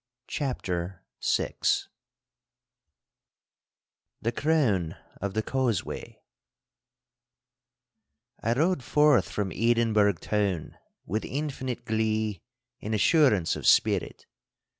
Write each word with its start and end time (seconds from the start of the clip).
*CHAPTER 0.27 1.03
VI* 1.23 1.53
*THE 4.19 4.31
CROWN 4.31 4.95
OF 5.21 5.35
THE 5.35 5.43
CAUSEWAY* 5.43 6.19
I 8.41 8.53
rode 8.53 8.81
forth 8.83 9.29
from 9.29 9.51
Edinburgh 9.51 10.13
town 10.13 10.75
with 11.05 11.23
infinite 11.23 11.85
glee 11.85 12.41
and 12.81 12.95
assurance 12.95 13.55
of 13.55 13.67
spirit. 13.67 14.25